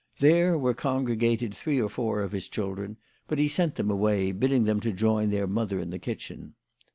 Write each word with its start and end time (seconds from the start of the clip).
There 0.17 0.57
were 0.57 0.73
con 0.73 1.05
gregated 1.05 1.53
three 1.53 1.79
or 1.79 1.87
four 1.87 2.23
of 2.23 2.31
his 2.31 2.47
children, 2.47 2.97
but 3.27 3.37
he 3.37 3.47
sent 3.47 3.75
them 3.75 3.91
away, 3.91 4.31
bidding 4.31 4.63
them 4.63 4.79
join 4.79 5.29
their 5.29 5.45
mother 5.45 5.77
in 5.79 5.91
the 5.91 5.99
kitchen. 5.99 6.55